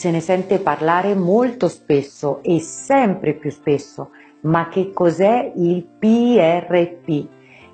se 0.00 0.10
ne 0.10 0.20
sente 0.20 0.60
parlare 0.60 1.14
molto 1.14 1.68
spesso 1.68 2.38
e 2.42 2.58
sempre 2.58 3.34
più 3.34 3.50
spesso, 3.50 4.12
ma 4.44 4.68
che 4.68 4.92
cos'è 4.94 5.52
il 5.56 5.84
PRP? 5.84 7.26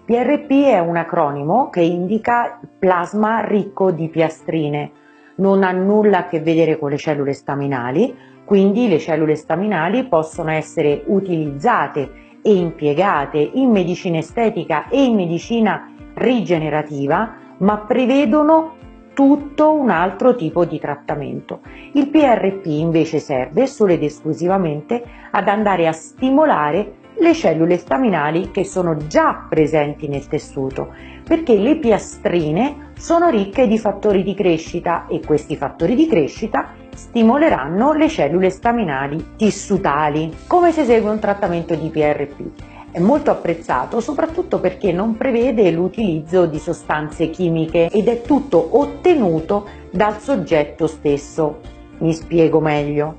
PRP 0.04 0.50
è 0.64 0.80
un 0.80 0.96
acronimo 0.96 1.70
che 1.70 1.82
indica 1.82 2.58
plasma 2.80 3.44
ricco 3.44 3.92
di 3.92 4.08
piastrine. 4.08 4.90
Non 5.36 5.62
ha 5.62 5.70
nulla 5.70 6.18
a 6.18 6.26
che 6.26 6.40
vedere 6.40 6.80
con 6.80 6.90
le 6.90 6.96
cellule 6.96 7.32
staminali, 7.32 8.12
quindi 8.44 8.88
le 8.88 8.98
cellule 8.98 9.36
staminali 9.36 10.08
possono 10.08 10.50
essere 10.50 11.04
utilizzate 11.06 12.10
e 12.42 12.52
impiegate 12.52 13.38
in 13.38 13.70
medicina 13.70 14.18
estetica 14.18 14.88
e 14.88 15.00
in 15.04 15.14
medicina 15.14 15.92
rigenerativa, 16.14 17.36
ma 17.58 17.78
prevedono 17.86 18.74
tutto 19.16 19.72
un 19.72 19.88
altro 19.88 20.34
tipo 20.34 20.66
di 20.66 20.78
trattamento. 20.78 21.60
Il 21.92 22.10
PRP 22.10 22.66
invece 22.66 23.18
serve 23.18 23.66
solo 23.66 23.94
ed 23.94 24.02
esclusivamente 24.02 25.02
ad 25.30 25.48
andare 25.48 25.88
a 25.88 25.92
stimolare 25.92 26.96
le 27.18 27.32
cellule 27.32 27.78
staminali 27.78 28.50
che 28.50 28.62
sono 28.62 28.94
già 29.06 29.46
presenti 29.48 30.06
nel 30.06 30.28
tessuto, 30.28 30.92
perché 31.24 31.56
le 31.56 31.78
piastrine 31.78 32.90
sono 32.98 33.30
ricche 33.30 33.66
di 33.66 33.78
fattori 33.78 34.22
di 34.22 34.34
crescita 34.34 35.06
e 35.06 35.22
questi 35.24 35.56
fattori 35.56 35.94
di 35.94 36.06
crescita 36.06 36.74
stimoleranno 36.94 37.94
le 37.94 38.10
cellule 38.10 38.50
staminali 38.50 39.32
tissutali. 39.36 40.30
Come 40.46 40.72
si 40.72 40.80
esegue 40.80 41.08
un 41.08 41.20
trattamento 41.20 41.74
di 41.74 41.88
PRP? 41.88 42.75
È 42.96 42.98
molto 42.98 43.30
apprezzato 43.30 44.00
soprattutto 44.00 44.58
perché 44.58 44.90
non 44.90 45.18
prevede 45.18 45.70
l'utilizzo 45.70 46.46
di 46.46 46.58
sostanze 46.58 47.28
chimiche 47.28 47.90
ed 47.90 48.08
è 48.08 48.22
tutto 48.22 48.80
ottenuto 48.80 49.68
dal 49.90 50.18
soggetto 50.18 50.86
stesso. 50.86 51.58
Mi 51.98 52.14
spiego 52.14 52.58
meglio. 52.58 53.16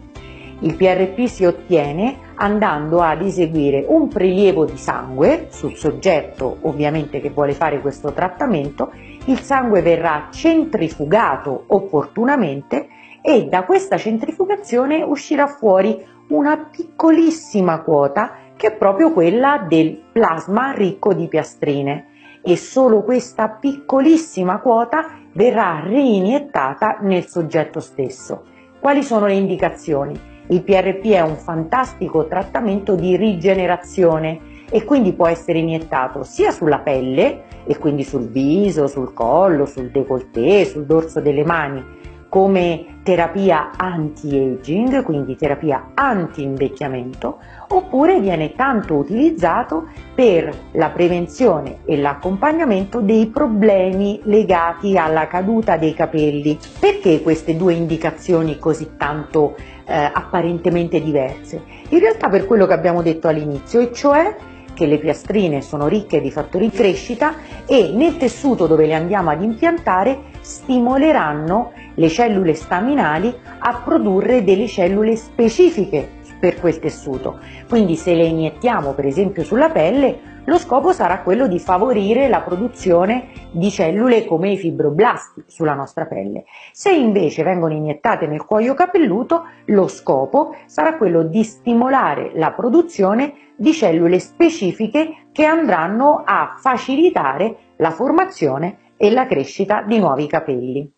Il 0.62 0.76
PRP 0.76 1.26
si 1.27 1.45
ottiene 1.45 2.17
andando 2.38 3.02
ad 3.02 3.22
eseguire 3.22 3.86
un 3.88 4.08
prelievo 4.08 4.66
di 4.66 4.78
sangue 4.78 5.45
sul 5.52 5.75
soggetto 5.75 6.58
ovviamente 6.62 7.22
che 7.22 7.30
vuole 7.30 7.53
fare 7.53 7.80
questo 7.80 8.14
trattamento, 8.14 8.91
il 9.25 9.39
sangue 9.41 9.84
verrà 9.84 10.30
centrifugato 10.31 11.66
opportunamente 11.67 12.88
e 13.22 13.45
da 13.45 13.64
questa 13.64 13.97
centrifugazione 13.97 15.03
uscirà 15.03 15.45
fuori 15.45 16.03
una 16.30 16.67
piccolissima 16.72 17.81
quota 17.81 18.39
che 18.58 18.67
è 18.67 18.75
proprio 18.75 19.13
quella 19.13 19.66
del 19.67 19.97
plasma 20.11 20.72
ricco 20.73 21.13
di 21.13 21.27
piastrine 21.27 22.08
e 22.44 22.58
solo 22.58 23.03
questa 23.03 23.50
piccolissima 23.50 24.59
quota 24.59 25.19
verrà 25.33 25.81
reiniettata 25.83 26.97
nel 27.02 27.28
soggetto 27.28 27.80
stesso. 27.80 28.44
Quali 28.80 29.03
sono 29.03 29.28
le 29.28 29.33
indicazioni? 29.35 30.19
Il 30.47 30.63
PRP 30.63 31.08
è 31.11 31.22
un 31.22 31.35
fantastico 31.35 32.25
trattamento 32.25 32.95
di 32.95 33.16
rigenerazione 33.16 34.66
e 34.69 34.83
quindi 34.83 35.13
può 35.13 35.28
essere 35.28 35.59
iniettato 35.59 36.23
sia 36.23 36.52
sulla 36.52 36.80
pelle 36.80 37.44
e 37.66 37.78
quindi 37.78 38.03
sul 38.03 38.30
viso, 38.30 38.88
sul 38.88 39.13
collo, 39.13 39.66
sul 39.66 39.91
décolleté, 39.91 40.66
sul 40.66 40.85
dorso 40.85 41.19
delle 41.19 41.44
mani, 41.44 41.83
come 42.30 43.00
terapia 43.03 43.72
anti-aging, 43.78 45.02
quindi 45.03 45.38
terapia 45.38 45.92
anti-invecchiamento, 45.94 47.38
oppure 47.69 48.19
viene 48.19 48.53
tanto 48.53 48.95
utilizzato 48.95 49.88
per 50.14 50.53
la 50.73 50.89
prevenzione 50.89 51.80
e 51.86 51.97
l'accompagnamento 51.97 53.00
dei 53.00 53.28
problemi 53.28 54.19
legati 54.23 54.97
alla 54.97 55.28
caduta 55.28 55.78
dei 55.78 55.94
capelli. 55.94 56.58
Perché 56.80 57.22
queste 57.22 57.56
due 57.56 57.73
indicazioni 57.73 58.59
così 58.59 58.97
tanto 58.97 59.56
eh, 59.86 59.94
apparentemente 59.94 61.02
diverse? 61.02 61.64
In 61.89 62.00
realtà 62.00 62.28
per 62.28 62.45
quello 62.45 62.66
che 62.66 62.73
abbiamo 62.73 63.02
detto 63.02 63.30
all'inizio, 63.30 63.80
e 63.80 63.94
cioè 63.94 64.36
che 64.73 64.86
le 64.86 65.00
piastrine 65.00 65.62
sono 65.62 65.88
ricche 65.88 66.22
di 66.22 66.30
fattori 66.30 66.69
di 66.69 66.75
crescita 66.75 67.34
e 67.66 67.91
nel 67.96 68.18
tessuto 68.18 68.68
dove 68.68 68.85
le 68.85 68.94
andiamo 68.94 69.31
ad 69.31 69.41
impiantare 69.41 70.35
stimoleranno 70.40 71.72
le 71.97 72.09
cellule 72.09 72.53
staminali 72.53 73.34
a 73.59 73.81
produrre 73.84 74.44
delle 74.44 74.68
cellule 74.68 75.16
specifiche 75.16 76.16
per 76.40 76.59
quel 76.59 76.80
tessuto. 76.80 77.40
Quindi 77.68 77.96
se 77.96 78.13
le 78.13 78.25
iniettiamo 78.25 78.94
per 78.94 79.06
esempio 79.06 79.44
sulla 79.44 79.69
pelle, 79.69 80.35
lo 80.46 80.58
scopo 80.58 80.94
sarà 80.94 81.24
quello 81.24 81.47
di 81.47 81.59
favorire 81.59 82.30
la 82.30 82.40
produzione 82.40 83.31
di 83.52 83.69
cellule 83.69 84.25
come 84.25 84.52
i 84.52 84.58
fibroblasti 84.58 85.44
sulla 85.47 85.74
nostra 85.74 86.06
pelle. 86.06 86.46
Se 86.72 86.90
invece 86.90 87.44
vengono 87.44 87.74
iniettate 87.74 88.28
nel 88.28 88.46
cuoio 88.46 88.74
capelluto, 88.74 89.44
lo 89.66 89.88
scopo 89.88 90.56
sarà 90.66 90.96
quello 90.96 91.24
di 91.24 91.44
stimolare 91.44 92.31
la 92.35 92.52
produzione 92.52 93.34
di 93.58 93.74
cellule 93.74 94.19
specifiche 94.19 95.28
che 95.34 95.44
andranno 95.44 96.22
a 96.25 96.53
facilitare 96.58 97.74
la 97.78 97.91
formazione 97.91 98.94
e 98.96 99.12
la 99.12 99.25
crescita 99.25 99.81
di 99.81 100.00
nuovi 100.00 100.28
capelli. 100.28 100.90